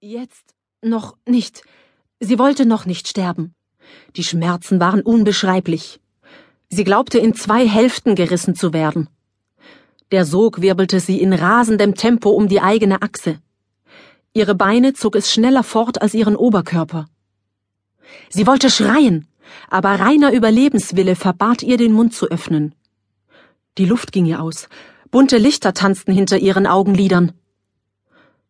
[0.00, 1.62] Jetzt noch nicht.
[2.20, 3.56] Sie wollte noch nicht sterben.
[4.14, 5.98] Die Schmerzen waren unbeschreiblich.
[6.70, 9.08] Sie glaubte in zwei Hälften gerissen zu werden.
[10.12, 13.40] Der Sog wirbelte sie in rasendem Tempo um die eigene Achse.
[14.34, 17.08] Ihre Beine zog es schneller fort als ihren Oberkörper.
[18.28, 19.26] Sie wollte schreien,
[19.68, 22.72] aber reiner Überlebenswille verbat ihr den Mund zu öffnen.
[23.78, 24.68] Die Luft ging ihr aus,
[25.10, 27.32] bunte Lichter tanzten hinter ihren Augenlidern.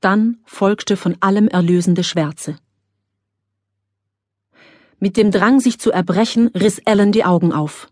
[0.00, 2.56] Dann folgte von allem erlösende Schwärze.
[4.98, 7.88] Mit dem Drang, sich zu erbrechen, riss Ellen die Augen auf.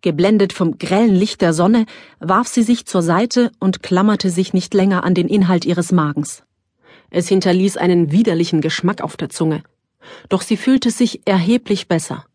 [0.00, 1.86] Geblendet vom grellen Licht der Sonne
[2.20, 6.42] warf sie sich zur Seite und klammerte sich nicht länger an den Inhalt ihres Magens.
[7.10, 9.62] Es hinterließ einen widerlichen Geschmack auf der Zunge.
[10.28, 12.26] Doch sie fühlte sich erheblich besser.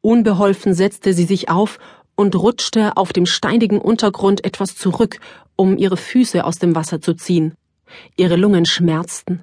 [0.00, 1.78] Unbeholfen setzte sie sich auf
[2.14, 5.20] und rutschte auf dem steinigen Untergrund etwas zurück,
[5.56, 7.54] um ihre Füße aus dem Wasser zu ziehen.
[8.16, 9.42] Ihre Lungen schmerzten.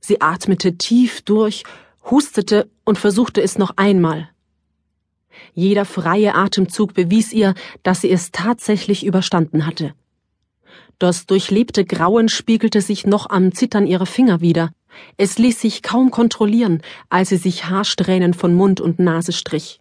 [0.00, 1.64] Sie atmete tief durch,
[2.10, 4.30] hustete und versuchte es noch einmal.
[5.54, 9.94] Jeder freie Atemzug bewies ihr, dass sie es tatsächlich überstanden hatte.
[10.98, 14.70] Das durchlebte Grauen spiegelte sich noch am Zittern ihrer Finger wieder.
[15.18, 19.80] Es ließ sich kaum kontrollieren, als sie sich Haarsträhnen von Mund und Nase strich.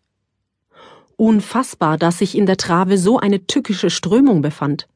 [1.15, 4.87] Unfassbar, dass sich in der Trave so eine tückische Strömung befand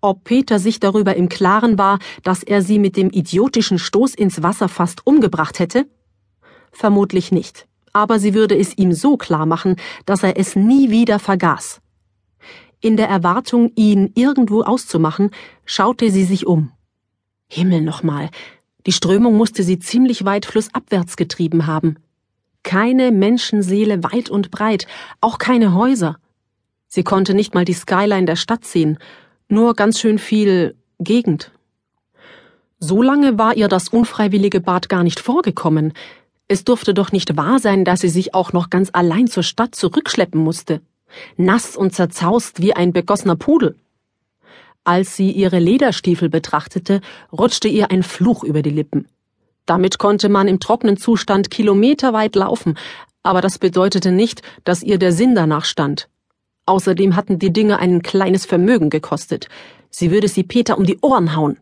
[0.00, 4.42] ob Peter sich darüber im Klaren war, dass er sie mit dem idiotischen Stoß ins
[4.42, 5.86] Wasser fast umgebracht hätte?
[6.72, 11.18] Vermutlich nicht, aber sie würde es ihm so klar machen, dass er es nie wieder
[11.18, 11.80] vergaß.
[12.80, 15.30] In der Erwartung, ihn irgendwo auszumachen,
[15.64, 16.72] schaute sie sich um.
[17.48, 18.30] Himmel nochmal,
[18.86, 21.96] die Strömung musste sie ziemlich weit flussabwärts getrieben haben.
[22.62, 24.86] Keine Menschenseele weit und breit,
[25.20, 26.18] auch keine Häuser.
[26.86, 28.98] Sie konnte nicht mal die Skyline der Stadt sehen,
[29.48, 31.52] nur ganz schön viel Gegend.
[32.78, 35.92] So lange war ihr das unfreiwillige Bad gar nicht vorgekommen.
[36.48, 39.74] Es durfte doch nicht wahr sein, dass sie sich auch noch ganz allein zur Stadt
[39.74, 40.80] zurückschleppen musste.
[41.36, 43.76] Nass und zerzaust wie ein begossener Pudel.
[44.84, 47.00] Als sie ihre Lederstiefel betrachtete,
[47.32, 49.08] rutschte ihr ein Fluch über die Lippen.
[49.64, 52.78] Damit konnte man im trockenen Zustand kilometerweit laufen,
[53.24, 56.08] aber das bedeutete nicht, dass ihr der Sinn danach stand.
[56.66, 59.48] Außerdem hatten die Dinge ein kleines Vermögen gekostet.
[59.90, 61.58] Sie würde sie Peter um die Ohren hauen.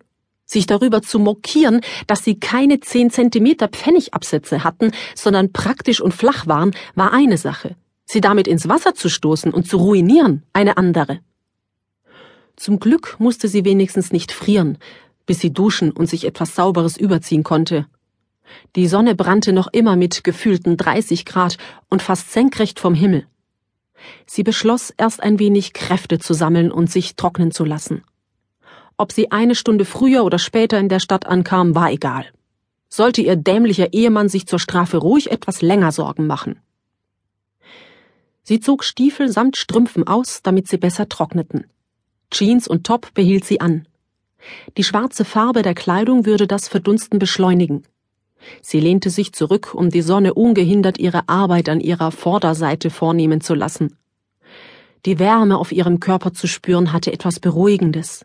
[0.47, 6.47] Sich darüber zu mokieren, dass sie keine zehn Zentimeter Pfennigabsätze hatten, sondern praktisch und flach
[6.47, 7.77] waren, war eine Sache.
[8.07, 11.21] Sie damit ins Wasser zu stoßen und zu ruinieren, eine andere.
[12.57, 14.79] Zum Glück musste sie wenigstens nicht frieren,
[15.27, 17.87] bis sie duschen und sich etwas Sauberes überziehen konnte.
[18.77, 21.57] Die Sonne brannte noch immer mit gefühlten 30 Grad
[21.89, 23.27] und fast senkrecht vom Himmel.
[24.27, 28.05] Sie beschloss, erst ein wenig Kräfte zu sammeln und sich trocknen zu lassen.
[28.97, 32.27] Ob sie eine Stunde früher oder später in der Stadt ankam, war egal.
[32.89, 36.61] Sollte ihr dämlicher Ehemann sich zur Strafe ruhig etwas länger Sorgen machen.
[38.43, 41.67] Sie zog Stiefel samt Strümpfen aus, damit sie besser trockneten.
[42.31, 43.89] Jeans und Top behielt sie an.
[44.77, 47.85] Die schwarze Farbe der Kleidung würde das Verdunsten beschleunigen.
[48.63, 53.55] Sie lehnte sich zurück, um die Sonne ungehindert ihre Arbeit an ihrer Vorderseite vornehmen zu
[53.55, 53.97] lassen.
[55.07, 58.25] Die Wärme auf ihrem Körper zu spüren hatte etwas Beruhigendes.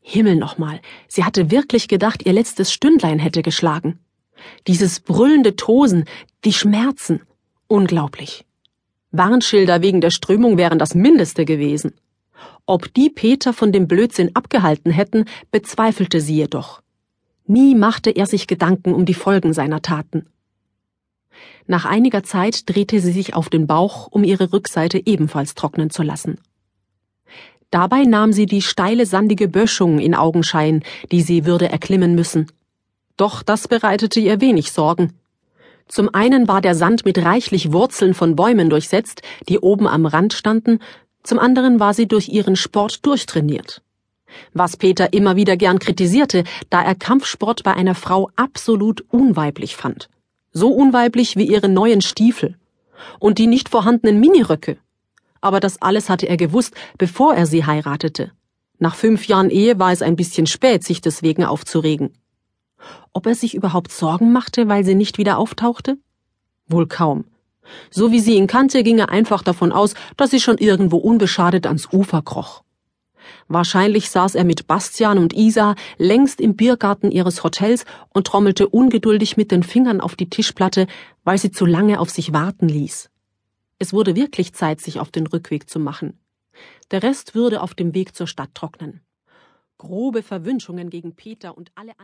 [0.00, 3.98] Himmel nochmal, sie hatte wirklich gedacht, ihr letztes Stündlein hätte geschlagen.
[4.66, 6.04] Dieses brüllende Tosen,
[6.44, 7.22] die Schmerzen,
[7.66, 8.44] unglaublich.
[9.12, 11.94] Warnschilder wegen der Strömung wären das Mindeste gewesen.
[12.66, 16.81] Ob die Peter von dem Blödsinn abgehalten hätten, bezweifelte sie jedoch.
[17.52, 20.24] Nie machte er sich Gedanken um die Folgen seiner Taten.
[21.66, 26.02] Nach einiger Zeit drehte sie sich auf den Bauch, um ihre Rückseite ebenfalls trocknen zu
[26.02, 26.40] lassen.
[27.70, 32.46] Dabei nahm sie die steile sandige Böschung in Augenschein, die sie würde erklimmen müssen.
[33.18, 35.12] Doch das bereitete ihr wenig Sorgen.
[35.88, 39.20] Zum einen war der Sand mit reichlich Wurzeln von Bäumen durchsetzt,
[39.50, 40.78] die oben am Rand standen,
[41.22, 43.82] zum anderen war sie durch ihren Sport durchtrainiert
[44.52, 50.08] was Peter immer wieder gern kritisierte, da er Kampfsport bei einer Frau absolut unweiblich fand.
[50.52, 52.56] So unweiblich wie ihre neuen Stiefel
[53.18, 54.78] und die nicht vorhandenen Miniröcke.
[55.40, 58.32] Aber das alles hatte er gewusst, bevor er sie heiratete.
[58.78, 62.10] Nach fünf Jahren Ehe war es ein bisschen spät, sich deswegen aufzuregen.
[63.12, 65.98] Ob er sich überhaupt Sorgen machte, weil sie nicht wieder auftauchte?
[66.66, 67.24] Wohl kaum.
[67.90, 71.66] So wie sie ihn kannte, ging er einfach davon aus, dass sie schon irgendwo unbeschadet
[71.66, 72.62] ans Ufer kroch.
[73.48, 79.36] Wahrscheinlich saß er mit Bastian und Isa längst im Biergarten ihres Hotels und trommelte ungeduldig
[79.36, 80.86] mit den Fingern auf die Tischplatte,
[81.24, 83.10] weil sie zu lange auf sich warten ließ.
[83.78, 86.18] Es wurde wirklich Zeit, sich auf den Rückweg zu machen.
[86.90, 89.00] Der Rest würde auf dem Weg zur Stadt trocknen.
[89.78, 92.02] Grobe Verwünschungen gegen Peter und alle Angehörigen